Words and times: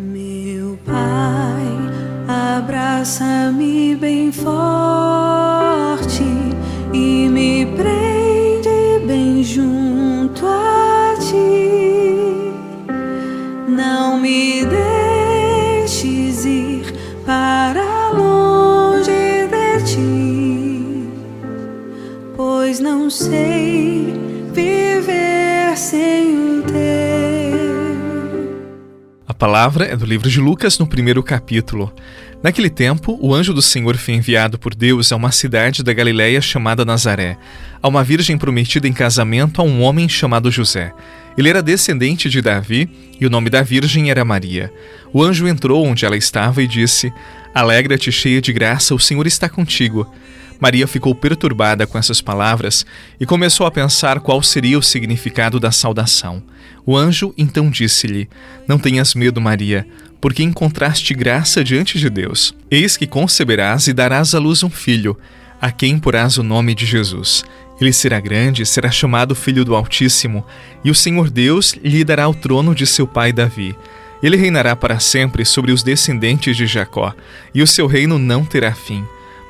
Meu 0.00 0.78
Pai, 0.86 1.66
abraça-me 2.56 3.96
bem 3.96 4.30
forte 4.30 6.22
e 6.94 7.28
me 7.28 7.66
prende 7.76 9.04
bem 9.08 9.42
junto 9.42 10.46
a 10.46 11.16
ti. 11.18 12.52
Não 13.66 14.20
me 14.20 14.64
deixes 14.64 16.44
ir 16.44 16.94
para 17.26 18.12
longe 18.12 19.48
de 19.50 19.82
ti, 19.84 21.08
pois 22.36 22.78
não 22.78 23.10
sei 23.10 23.87
palavra 29.38 29.84
é 29.84 29.96
do 29.96 30.04
livro 30.04 30.28
de 30.28 30.40
Lucas, 30.40 30.80
no 30.80 30.86
primeiro 30.86 31.22
capítulo. 31.22 31.94
Naquele 32.42 32.68
tempo, 32.68 33.16
o 33.20 33.32
anjo 33.32 33.54
do 33.54 33.62
Senhor 33.62 33.96
foi 33.96 34.14
enviado 34.14 34.58
por 34.58 34.74
Deus 34.74 35.12
a 35.12 35.16
uma 35.16 35.30
cidade 35.30 35.84
da 35.84 35.92
Galiléia 35.92 36.40
chamada 36.40 36.84
Nazaré, 36.84 37.38
a 37.80 37.86
uma 37.86 38.02
virgem 38.02 38.36
prometida 38.36 38.88
em 38.88 38.92
casamento 38.92 39.60
a 39.60 39.64
um 39.64 39.80
homem 39.80 40.08
chamado 40.08 40.50
José. 40.50 40.92
Ele 41.36 41.48
era 41.48 41.62
descendente 41.62 42.28
de 42.28 42.42
Davi 42.42 42.90
e 43.20 43.24
o 43.24 43.30
nome 43.30 43.48
da 43.48 43.62
virgem 43.62 44.10
era 44.10 44.24
Maria. 44.24 44.72
O 45.12 45.22
anjo 45.22 45.46
entrou 45.46 45.86
onde 45.86 46.04
ela 46.04 46.16
estava 46.16 46.60
e 46.60 46.66
disse: 46.66 47.12
Alegra-te, 47.54 48.10
cheia 48.10 48.42
de 48.42 48.52
graça, 48.52 48.92
o 48.92 48.98
Senhor 48.98 49.24
está 49.24 49.48
contigo. 49.48 50.12
Maria 50.60 50.86
ficou 50.86 51.14
perturbada 51.14 51.86
com 51.86 51.98
essas 51.98 52.20
palavras 52.20 52.84
e 53.20 53.26
começou 53.26 53.66
a 53.66 53.70
pensar 53.70 54.20
qual 54.20 54.42
seria 54.42 54.78
o 54.78 54.82
significado 54.82 55.60
da 55.60 55.70
saudação. 55.70 56.42
O 56.84 56.96
anjo 56.96 57.32
então 57.36 57.70
disse-lhe: 57.70 58.28
Não 58.66 58.78
tenhas 58.78 59.14
medo, 59.14 59.40
Maria, 59.40 59.86
porque 60.20 60.42
encontraste 60.42 61.14
graça 61.14 61.62
diante 61.62 61.98
de 61.98 62.10
Deus. 62.10 62.54
Eis 62.70 62.96
que 62.96 63.06
conceberás 63.06 63.86
e 63.86 63.92
darás 63.92 64.34
à 64.34 64.38
luz 64.38 64.62
um 64.62 64.70
filho, 64.70 65.16
a 65.60 65.70
quem 65.70 65.98
porás 65.98 66.38
o 66.38 66.42
nome 66.42 66.74
de 66.74 66.86
Jesus. 66.86 67.44
Ele 67.80 67.92
será 67.92 68.18
grande, 68.18 68.66
será 68.66 68.90
chamado 68.90 69.36
Filho 69.36 69.64
do 69.64 69.74
Altíssimo, 69.74 70.44
e 70.84 70.90
o 70.90 70.94
Senhor 70.94 71.30
Deus 71.30 71.74
lhe 71.84 72.02
dará 72.02 72.28
o 72.28 72.34
trono 72.34 72.74
de 72.74 72.86
seu 72.86 73.06
pai 73.06 73.32
Davi. 73.32 73.76
Ele 74.20 74.36
reinará 74.36 74.74
para 74.74 74.98
sempre 74.98 75.44
sobre 75.44 75.70
os 75.70 75.84
descendentes 75.84 76.56
de 76.56 76.66
Jacó, 76.66 77.14
e 77.54 77.62
o 77.62 77.66
seu 77.66 77.86
reino 77.86 78.18
não 78.18 78.44
terá 78.44 78.74
fim. 78.74 79.04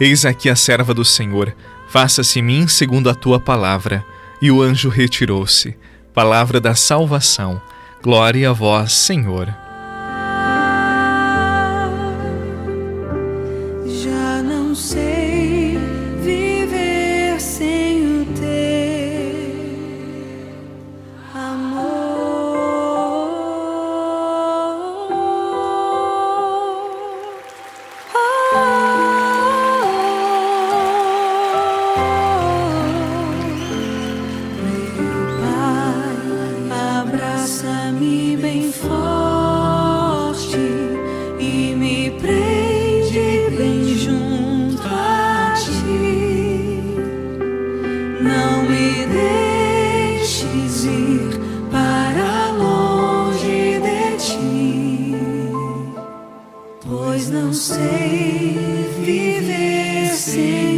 Eis 0.00 0.24
aqui 0.24 0.50
a 0.50 0.56
serva 0.56 0.92
do 0.92 1.04
Senhor, 1.04 1.54
faça-se 1.88 2.42
mim 2.42 2.66
segundo 2.66 3.08
a 3.08 3.14
tua 3.14 3.38
palavra. 3.38 4.04
E 4.42 4.50
o 4.50 4.60
anjo 4.60 4.88
retirou-se. 4.88 5.76
Palavra 6.12 6.60
da 6.60 6.74
salvação. 6.74 7.60
Glória 8.02 8.50
a 8.50 8.52
vós, 8.52 8.92
Senhor. 8.92 9.63
Pois 57.14 57.30
não 57.30 57.52
sei 57.52 58.56
viver 59.00 60.08
sem 60.14 60.73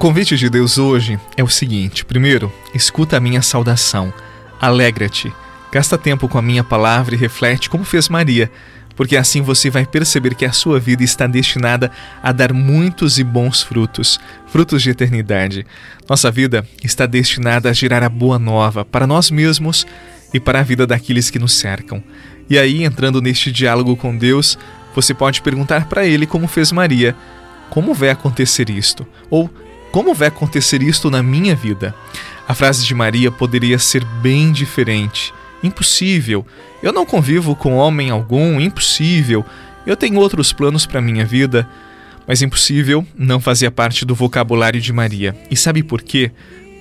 convite 0.00 0.34
de 0.34 0.48
Deus 0.48 0.78
hoje 0.78 1.20
é 1.36 1.44
o 1.44 1.48
seguinte: 1.48 2.06
primeiro, 2.06 2.50
escuta 2.74 3.18
a 3.18 3.20
minha 3.20 3.42
saudação, 3.42 4.10
alegra-te, 4.58 5.30
gasta 5.70 5.98
tempo 5.98 6.26
com 6.26 6.38
a 6.38 6.42
minha 6.42 6.64
palavra 6.64 7.14
e 7.14 7.18
reflete 7.18 7.68
como 7.68 7.84
fez 7.84 8.08
Maria, 8.08 8.50
porque 8.96 9.14
assim 9.14 9.42
você 9.42 9.68
vai 9.68 9.84
perceber 9.84 10.34
que 10.34 10.46
a 10.46 10.52
sua 10.52 10.80
vida 10.80 11.04
está 11.04 11.26
destinada 11.26 11.90
a 12.22 12.32
dar 12.32 12.50
muitos 12.50 13.18
e 13.18 13.24
bons 13.24 13.62
frutos, 13.62 14.18
frutos 14.46 14.82
de 14.82 14.88
eternidade. 14.88 15.66
Nossa 16.08 16.30
vida 16.30 16.66
está 16.82 17.04
destinada 17.04 17.68
a 17.68 17.74
gerar 17.74 18.02
a 18.02 18.08
boa 18.08 18.38
nova 18.38 18.86
para 18.86 19.06
nós 19.06 19.30
mesmos 19.30 19.86
e 20.32 20.40
para 20.40 20.60
a 20.60 20.62
vida 20.62 20.86
daqueles 20.86 21.28
que 21.28 21.38
nos 21.38 21.52
cercam. 21.52 22.02
E 22.48 22.58
aí, 22.58 22.84
entrando 22.84 23.20
neste 23.20 23.52
diálogo 23.52 23.94
com 23.96 24.16
Deus, 24.16 24.58
você 24.94 25.12
pode 25.12 25.42
perguntar 25.42 25.90
para 25.90 26.06
Ele 26.06 26.26
como 26.26 26.48
fez 26.48 26.72
Maria: 26.72 27.14
como 27.68 27.92
vai 27.92 28.08
acontecer 28.08 28.70
isto? 28.70 29.06
Ou 29.28 29.50
como 29.90 30.14
vai 30.14 30.28
acontecer 30.28 30.82
isto 30.82 31.10
na 31.10 31.22
minha 31.22 31.54
vida? 31.54 31.94
A 32.46 32.54
frase 32.54 32.84
de 32.84 32.94
Maria 32.94 33.30
poderia 33.30 33.78
ser 33.78 34.04
bem 34.04 34.52
diferente. 34.52 35.34
Impossível. 35.62 36.46
Eu 36.82 36.92
não 36.92 37.04
convivo 37.04 37.54
com 37.54 37.76
homem 37.76 38.10
algum, 38.10 38.60
impossível. 38.60 39.44
Eu 39.86 39.96
tenho 39.96 40.18
outros 40.18 40.52
planos 40.52 40.86
para 40.86 41.00
minha 41.00 41.24
vida. 41.24 41.68
Mas 42.26 42.42
impossível 42.42 43.06
não 43.16 43.40
fazia 43.40 43.70
parte 43.70 44.04
do 44.04 44.14
vocabulário 44.14 44.80
de 44.80 44.92
Maria. 44.92 45.36
E 45.50 45.56
sabe 45.56 45.82
por 45.82 46.02
quê? 46.02 46.30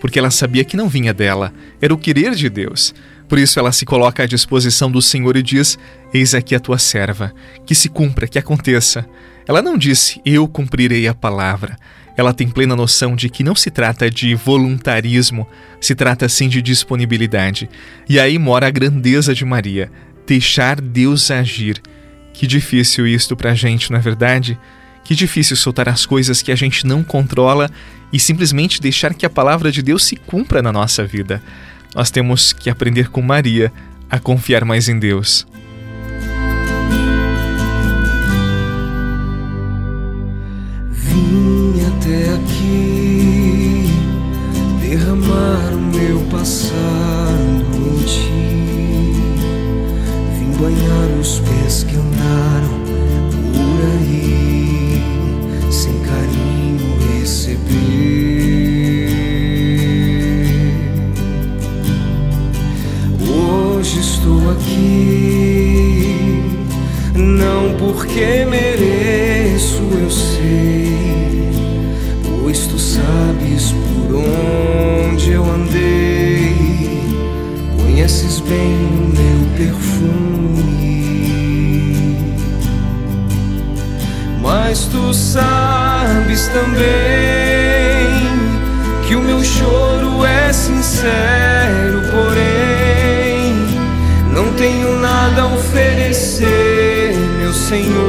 Porque 0.00 0.18
ela 0.18 0.30
sabia 0.30 0.64
que 0.64 0.76
não 0.76 0.88
vinha 0.88 1.12
dela, 1.12 1.52
era 1.80 1.92
o 1.92 1.98
querer 1.98 2.34
de 2.34 2.48
Deus. 2.48 2.94
Por 3.28 3.38
isso 3.38 3.58
ela 3.58 3.72
se 3.72 3.84
coloca 3.84 4.22
à 4.22 4.26
disposição 4.26 4.90
do 4.90 5.02
Senhor 5.02 5.36
e 5.36 5.42
diz: 5.42 5.78
Eis 6.12 6.34
aqui 6.34 6.54
a 6.54 6.60
tua 6.60 6.78
serva, 6.78 7.32
que 7.66 7.74
se 7.74 7.88
cumpra, 7.88 8.28
que 8.28 8.38
aconteça. 8.38 9.06
Ela 9.46 9.60
não 9.60 9.76
disse: 9.76 10.20
Eu 10.24 10.46
cumprirei 10.46 11.08
a 11.08 11.14
palavra. 11.14 11.76
Ela 12.18 12.34
tem 12.34 12.48
plena 12.48 12.74
noção 12.74 13.14
de 13.14 13.28
que 13.28 13.44
não 13.44 13.54
se 13.54 13.70
trata 13.70 14.10
de 14.10 14.34
voluntarismo, 14.34 15.46
se 15.80 15.94
trata 15.94 16.28
sim 16.28 16.48
de 16.48 16.60
disponibilidade. 16.60 17.70
E 18.08 18.18
aí 18.18 18.36
mora 18.40 18.66
a 18.66 18.70
grandeza 18.70 19.32
de 19.32 19.44
Maria, 19.44 19.88
deixar 20.26 20.80
Deus 20.80 21.30
agir. 21.30 21.80
Que 22.34 22.44
difícil 22.44 23.06
isto 23.06 23.36
pra 23.36 23.54
gente, 23.54 23.92
não 23.92 24.00
é 24.00 24.02
verdade? 24.02 24.58
Que 25.04 25.14
difícil 25.14 25.54
soltar 25.54 25.88
as 25.88 26.04
coisas 26.04 26.42
que 26.42 26.50
a 26.50 26.56
gente 26.56 26.84
não 26.84 27.04
controla 27.04 27.70
e 28.12 28.18
simplesmente 28.18 28.82
deixar 28.82 29.14
que 29.14 29.24
a 29.24 29.30
palavra 29.30 29.70
de 29.70 29.80
Deus 29.80 30.02
se 30.02 30.16
cumpra 30.16 30.60
na 30.60 30.72
nossa 30.72 31.06
vida. 31.06 31.40
Nós 31.94 32.10
temos 32.10 32.52
que 32.52 32.68
aprender 32.68 33.10
com 33.10 33.22
Maria 33.22 33.72
a 34.10 34.18
confiar 34.18 34.64
mais 34.64 34.88
em 34.88 34.98
Deus. 34.98 35.46
eu 69.92 70.10
sei, 70.10 71.50
pois 72.42 72.66
tu 72.66 72.78
sabes 72.78 73.72
por 73.72 74.16
onde 74.16 75.32
eu 75.32 75.44
andei, 75.44 76.54
conheces 77.80 78.40
bem 78.40 78.76
o 78.86 79.12
meu 79.16 79.46
perfume. 79.56 80.08
Mas 84.42 84.86
tu 84.86 85.12
sabes 85.12 86.48
também 86.48 86.78
que 89.06 89.14
o 89.16 89.20
meu 89.20 89.42
choro 89.42 90.24
é 90.24 90.52
sincero, 90.52 92.02
porém 92.10 93.54
não 94.34 94.52
tenho 94.54 94.98
nada 95.00 95.42
a 95.42 95.54
oferecer, 95.54 97.14
meu 97.40 97.52
Senhor. 97.52 98.07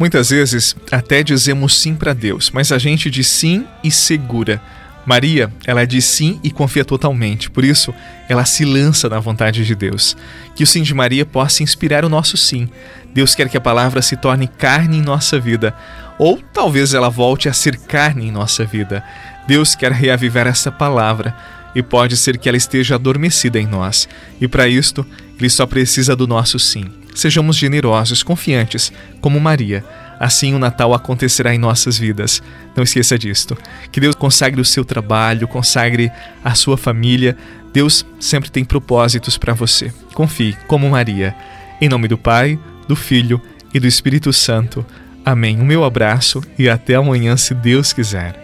Muitas 0.00 0.30
vezes 0.30 0.74
até 0.90 1.22
dizemos 1.22 1.78
sim 1.78 1.94
para 1.94 2.14
Deus, 2.14 2.50
mas 2.50 2.72
a 2.72 2.78
gente 2.78 3.10
diz 3.10 3.26
sim 3.26 3.66
e 3.84 3.90
segura. 3.90 4.58
Maria, 5.04 5.52
ela 5.66 5.86
diz 5.86 6.06
sim 6.06 6.40
e 6.42 6.50
confia 6.50 6.86
totalmente, 6.86 7.50
por 7.50 7.62
isso 7.66 7.92
ela 8.26 8.46
se 8.46 8.64
lança 8.64 9.10
na 9.10 9.20
vontade 9.20 9.62
de 9.62 9.74
Deus. 9.74 10.16
Que 10.56 10.64
o 10.64 10.66
sim 10.66 10.80
de 10.80 10.94
Maria 10.94 11.26
possa 11.26 11.62
inspirar 11.62 12.02
o 12.02 12.08
nosso 12.08 12.38
sim. 12.38 12.66
Deus 13.12 13.34
quer 13.34 13.50
que 13.50 13.58
a 13.58 13.60
palavra 13.60 14.00
se 14.00 14.16
torne 14.16 14.48
carne 14.48 14.96
em 14.96 15.02
nossa 15.02 15.38
vida, 15.38 15.74
ou 16.18 16.40
talvez 16.50 16.94
ela 16.94 17.10
volte 17.10 17.46
a 17.46 17.52
ser 17.52 17.76
carne 17.76 18.28
em 18.28 18.32
nossa 18.32 18.64
vida. 18.64 19.04
Deus 19.46 19.74
quer 19.74 19.92
reavivar 19.92 20.46
essa 20.46 20.72
palavra 20.72 21.36
e 21.74 21.82
pode 21.82 22.16
ser 22.16 22.38
que 22.38 22.48
ela 22.48 22.56
esteja 22.56 22.94
adormecida 22.94 23.60
em 23.60 23.66
nós, 23.66 24.08
e 24.40 24.48
para 24.48 24.66
isto 24.66 25.04
ele 25.38 25.50
só 25.50 25.66
precisa 25.66 26.16
do 26.16 26.26
nosso 26.26 26.58
sim. 26.58 26.99
Sejamos 27.14 27.56
generosos, 27.56 28.22
confiantes, 28.22 28.92
como 29.20 29.40
Maria 29.40 29.84
assim 30.20 30.54
o 30.54 30.58
Natal 30.58 30.92
acontecerá 30.92 31.54
em 31.54 31.58
nossas 31.58 31.96
vidas. 31.96 32.42
Não 32.76 32.84
esqueça 32.84 33.18
disto. 33.18 33.56
Que 33.90 33.98
Deus 33.98 34.14
consagre 34.14 34.60
o 34.60 34.64
seu 34.64 34.84
trabalho, 34.84 35.48
consagre 35.48 36.12
a 36.44 36.54
sua 36.54 36.76
família. 36.76 37.34
Deus 37.72 38.04
sempre 38.20 38.50
tem 38.50 38.62
propósitos 38.62 39.38
para 39.38 39.54
você. 39.54 39.90
Confie, 40.12 40.54
como 40.66 40.90
Maria. 40.90 41.34
Em 41.80 41.88
nome 41.88 42.06
do 42.06 42.18
Pai, 42.18 42.58
do 42.86 42.94
Filho 42.94 43.40
e 43.72 43.80
do 43.80 43.86
Espírito 43.86 44.30
Santo. 44.30 44.84
Amém. 45.24 45.58
O 45.58 45.64
meu 45.64 45.84
abraço 45.84 46.42
e 46.58 46.68
até 46.68 46.96
amanhã, 46.96 47.34
se 47.38 47.54
Deus 47.54 47.94
quiser. 47.94 48.38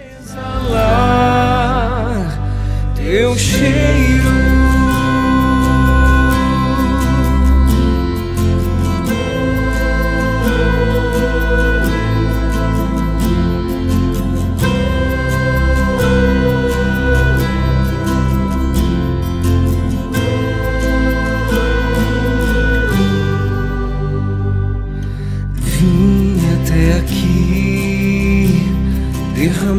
Teu 2.96 3.36
cheiro. 3.36 4.45